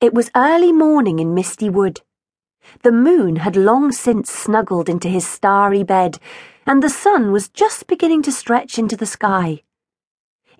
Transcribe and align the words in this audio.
It 0.00 0.14
was 0.14 0.30
early 0.36 0.70
morning 0.70 1.18
in 1.18 1.34
Misty 1.34 1.68
Wood. 1.68 2.02
The 2.84 2.92
moon 2.92 3.34
had 3.36 3.56
long 3.56 3.90
since 3.90 4.30
snuggled 4.30 4.88
into 4.88 5.08
his 5.08 5.26
starry 5.26 5.82
bed, 5.82 6.20
and 6.64 6.80
the 6.80 6.88
sun 6.88 7.32
was 7.32 7.48
just 7.48 7.88
beginning 7.88 8.22
to 8.22 8.30
stretch 8.30 8.78
into 8.78 8.96
the 8.96 9.06
sky. 9.06 9.64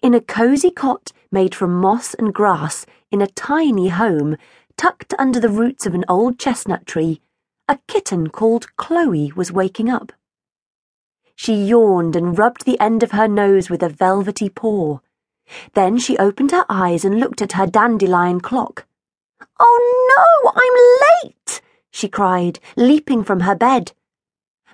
In 0.02 0.12
a 0.12 0.20
cosy 0.20 0.72
cot 0.72 1.12
made 1.30 1.54
from 1.54 1.80
moss 1.80 2.14
and 2.14 2.34
grass 2.34 2.84
in 3.12 3.22
a 3.22 3.28
tiny 3.28 3.90
home, 3.90 4.36
tucked 4.76 5.14
under 5.20 5.38
the 5.38 5.48
roots 5.48 5.86
of 5.86 5.94
an 5.94 6.04
old 6.08 6.40
chestnut 6.40 6.84
tree, 6.84 7.20
a 7.68 7.78
kitten 7.86 8.30
called 8.30 8.74
Chloe 8.76 9.30
was 9.36 9.52
waking 9.52 9.88
up. 9.88 10.12
She 11.36 11.54
yawned 11.54 12.16
and 12.16 12.36
rubbed 12.36 12.64
the 12.64 12.80
end 12.80 13.04
of 13.04 13.12
her 13.12 13.28
nose 13.28 13.70
with 13.70 13.84
a 13.84 13.88
velvety 13.88 14.48
paw. 14.48 14.98
Then 15.74 15.96
she 15.96 16.18
opened 16.18 16.50
her 16.50 16.66
eyes 16.68 17.04
and 17.04 17.20
looked 17.20 17.40
at 17.40 17.52
her 17.52 17.68
dandelion 17.68 18.40
clock. 18.40 18.87
Oh 19.60 20.14
no, 20.16 20.52
I'm 20.54 21.28
late, 21.28 21.60
she 21.90 22.08
cried, 22.08 22.58
leaping 22.76 23.24
from 23.24 23.40
her 23.40 23.54
bed. 23.54 23.92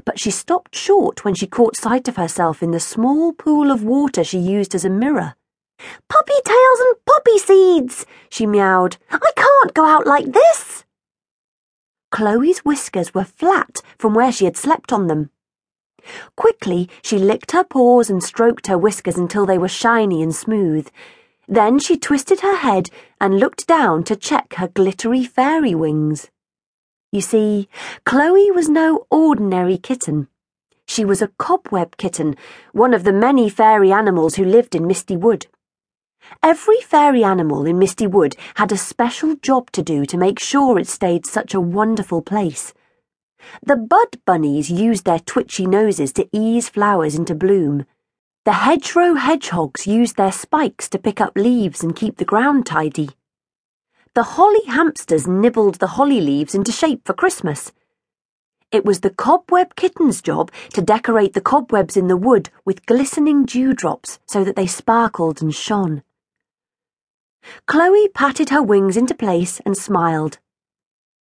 But 0.05 0.19
she 0.19 0.31
stopped 0.31 0.75
short 0.75 1.25
when 1.25 1.35
she 1.35 1.47
caught 1.47 1.77
sight 1.77 2.09
of 2.09 2.17
herself 2.17 2.63
in 2.63 2.73
the 2.73 2.81
small 2.81 3.33
pool 3.33 3.71
of 3.71 3.85
water 3.85 4.25
she 4.25 4.39
used 4.39 4.75
as 4.75 4.85
a 4.85 4.91
mirror. 4.91 5.35
Puppy 6.09 6.35
tails 6.45 6.81
and 6.81 6.97
poppy 7.07 7.39
seeds, 7.39 8.07
she 8.29 8.47
meowed. 8.47 8.97
I 9.11 9.31
can't 9.37 9.75
go 9.75 9.87
out 9.87 10.07
like 10.07 10.33
this. 10.33 10.85
Chloe's 12.11 12.61
whiskers 12.61 13.13
were 13.15 13.25
flat 13.25 13.81
from 13.99 14.15
where 14.15 14.33
she 14.33 14.45
had 14.45 14.57
slept 14.57 14.93
on 14.93 15.09
them. 15.09 15.31
Quickly, 16.37 16.89
she 17.03 17.19
licked 17.19 17.53
her 17.53 17.65
paws 17.65 18.11
and 18.11 18.23
stroked 18.23 18.67
her 18.67 18.79
whiskers 18.79 19.17
until 19.17 19.47
they 19.47 19.59
were 19.59 19.69
shiny 19.69 20.23
and 20.23 20.35
smooth. 20.35 20.89
Then 21.47 21.79
she 21.79 21.99
twisted 21.99 22.41
her 22.41 22.57
head 22.57 22.91
and 23.21 23.39
looked 23.39 23.67
down 23.67 24.05
to 24.05 24.17
check 24.17 24.55
her 24.55 24.69
glittery 24.69 25.25
fairy 25.25 25.75
wings. 25.75 26.31
You 27.13 27.21
see, 27.21 27.69
Chloe 28.05 28.51
was 28.51 28.69
no 28.69 29.07
ordinary 29.11 29.79
kitten. 29.79 30.29
She 30.87 31.05
was 31.05 31.23
a 31.23 31.29
cobweb 31.39 31.97
kitten, 31.97 32.37
one 32.73 32.93
of 32.93 33.05
the 33.05 33.13
many 33.13 33.49
fairy 33.49 33.93
animals 33.93 34.35
who 34.35 34.45
lived 34.45 34.75
in 34.75 34.87
Misty 34.87 35.17
Wood. 35.17 35.47
Every 36.43 36.81
fairy 36.81 37.23
animal 37.23 37.67
in 37.67 37.79
Misty 37.79 38.07
Wood 38.07 38.37
had 38.57 38.73
a 38.73 38.77
special 38.77 39.37
job 39.37 39.71
to 39.73 39.83
do 39.83 40.05
to 40.07 40.17
make 40.17 40.39
sure 40.39 40.79
it 40.79 40.89
stayed 40.89 41.27
such 41.27 41.55
a 41.55 41.61
wonderful 41.61 42.23
place. 42.23 42.73
The 43.63 43.77
bud 43.77 44.21
bunnies 44.25 44.71
used 44.71 45.05
their 45.05 45.19
twitchy 45.19 45.67
noses 45.67 46.13
to 46.15 46.29
ease 46.33 46.69
flowers 46.69 47.15
into 47.15 47.35
bloom. 47.35 47.85
The 48.45 48.53
hedgerow 48.53 49.15
hedgehogs 49.15 49.87
used 49.87 50.17
their 50.17 50.31
spikes 50.31 50.91
to 50.91 50.99
pick 50.99 51.19
up 51.19 51.33
leaves 51.35 51.83
and 51.83 51.97
keep 51.97 52.19
the 52.19 52.27
ground 52.27 52.67
tidy. 52.67 53.09
The 54.15 54.23
holly 54.23 54.67
hamsters 54.67 55.27
nibbled 55.27 55.77
the 55.77 55.97
holly 55.97 56.21
leaves 56.21 56.55
into 56.55 56.71
shape 56.71 57.07
for 57.07 57.15
Christmas. 57.15 57.73
It 58.71 58.85
was 58.85 59.01
the 59.01 59.09
cobweb 59.09 59.77
kitten's 59.77 60.21
job 60.21 60.53
to 60.75 60.83
decorate 60.83 61.33
the 61.33 61.41
cobwebs 61.41 61.97
in 61.97 62.09
the 62.09 62.19
wood 62.19 62.51
with 62.67 62.85
glistening 62.85 63.47
dewdrops 63.47 64.19
so 64.27 64.45
that 64.45 64.57
they 64.57 64.67
sparkled 64.67 65.41
and 65.41 65.55
shone. 65.55 66.03
Chloe 67.67 68.09
patted 68.09 68.51
her 68.51 68.63
wings 68.63 68.99
into 68.99 69.15
place 69.15 69.59
and 69.65 69.75
smiled. 69.75 70.39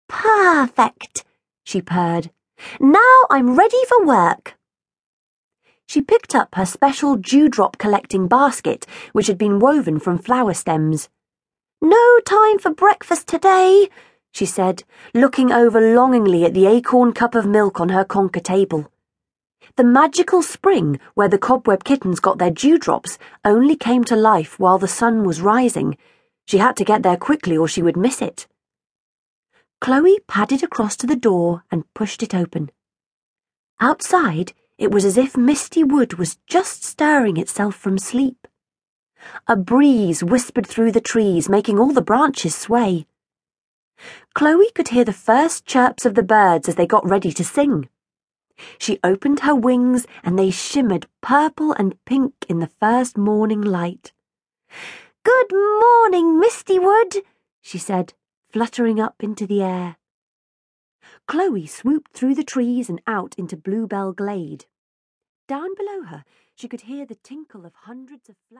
Perfect, 0.09 1.23
she 1.64 1.83
purred. 1.83 2.31
Now 2.80 3.16
I'm 3.30 3.55
ready 3.55 3.86
for 3.88 4.05
work. 4.08 4.58
She 5.92 6.02
picked 6.02 6.34
up 6.34 6.56
her 6.56 6.66
special 6.66 7.17
dewdrop 7.17 7.78
collecting 7.78 8.30
basket, 8.30 8.88
which 9.11 9.28
had 9.28 9.38
been 9.38 9.59
woven 9.59 10.00
from 10.00 10.20
flower 10.20 10.53
stems. 10.53 11.09
No 11.81 12.20
time 12.25 12.59
for 12.59 12.73
breakfast 12.73 13.28
today, 13.28 13.89
she 14.31 14.45
said, 14.45 14.86
looking 15.14 15.52
over 15.52 15.81
longingly 15.94 16.45
at 16.45 16.53
the 16.53 16.66
acorn 16.66 17.11
cup 17.11 17.36
of 17.36 17.45
milk 17.45 17.81
on 17.81 17.89
her 17.89 18.06
conker 18.06 18.42
table. 18.42 18.89
The 19.75 19.83
magical 19.83 20.42
spring 20.42 20.98
where 21.15 21.27
the 21.27 21.38
cobweb 21.38 21.83
kittens 21.83 22.21
got 22.21 22.38
their 22.38 22.52
dewdrops 22.52 23.17
only 23.44 23.76
came 23.76 24.05
to 24.05 24.15
life 24.15 24.58
while 24.58 24.77
the 24.77 24.88
sun 24.88 25.26
was 25.26 25.42
rising. 25.42 25.98
She 26.48 26.60
had 26.60 26.77
to 26.77 26.86
get 26.86 27.04
there 27.04 27.17
quickly 27.17 27.58
or 27.58 27.67
she 27.67 27.82
would 27.82 27.98
miss 27.98 28.21
it. 28.21 28.48
Chloe 29.82 30.20
padded 30.26 30.64
across 30.64 30.95
to 30.95 31.05
the 31.05 31.17
door 31.17 31.65
and 31.70 31.83
pushed 31.94 32.23
it 32.23 32.33
open. 32.33 32.71
Outside, 33.82 34.54
it 34.81 34.89
was 34.89 35.05
as 35.05 35.15
if 35.15 35.37
Misty 35.37 35.83
Wood 35.83 36.15
was 36.15 36.39
just 36.47 36.83
stirring 36.83 37.37
itself 37.37 37.75
from 37.75 37.99
sleep. 37.99 38.47
A 39.47 39.55
breeze 39.55 40.23
whispered 40.23 40.65
through 40.65 40.92
the 40.92 40.99
trees, 40.99 41.47
making 41.47 41.77
all 41.77 41.93
the 41.93 42.02
branches 42.02 42.55
sway. 42.55 43.05
Chloe 44.33 44.71
could 44.73 44.87
hear 44.87 45.05
the 45.05 45.14
first 45.14 45.67
chirps 45.67 46.03
of 46.03 46.15
the 46.15 46.23
birds 46.23 46.67
as 46.67 46.73
they 46.73 46.87
got 46.87 47.08
ready 47.08 47.31
to 47.31 47.43
sing. 47.43 47.89
She 48.80 48.97
opened 49.03 49.41
her 49.41 49.53
wings 49.53 50.08
and 50.23 50.37
they 50.37 50.49
shimmered 50.49 51.05
purple 51.21 51.73
and 51.73 52.03
pink 52.05 52.33
in 52.49 52.58
the 52.58 52.71
first 52.80 53.20
morning 53.20 53.61
light. 53.61 54.14
Good 55.23 55.52
morning, 55.53 56.39
Misty 56.39 56.80
Wood, 56.80 57.17
she 57.61 57.77
said, 57.77 58.15
fluttering 58.49 58.99
up 58.99 59.17
into 59.20 59.45
the 59.45 59.61
air. 59.61 59.97
Chloe 61.27 61.66
swooped 61.66 62.14
through 62.14 62.36
the 62.36 62.44
trees 62.44 62.89
and 62.89 63.02
out 63.08 63.36
into 63.38 63.58
Bluebell 63.58 64.14
Glade. 64.14 64.66
Down 65.48 65.76
below 65.76 66.04
her, 66.04 66.23
she 66.55 66.67
could 66.67 66.82
hear 66.82 67.05
the 67.05 67.16
tinkle 67.16 67.66
of 67.66 67.73
hundreds 67.73 68.30
of 68.30 68.36
flowers. 68.48 68.60